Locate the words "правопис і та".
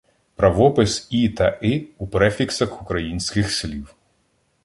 0.39-1.49